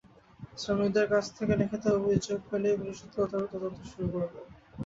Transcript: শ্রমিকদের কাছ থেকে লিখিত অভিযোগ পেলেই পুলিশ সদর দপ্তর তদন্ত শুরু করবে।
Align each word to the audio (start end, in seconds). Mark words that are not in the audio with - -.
শ্রমিকদের 0.57 1.05
কাছ 1.11 1.25
থেকে 1.37 1.53
লিখিত 1.61 1.83
অভিযোগ 1.97 2.39
পেলেই 2.49 2.77
পুলিশ 2.79 2.97
সদর 3.01 3.27
দপ্তর 3.33 3.51
তদন্ত 3.53 3.79
শুরু 3.91 4.07
করবে। 4.13 4.39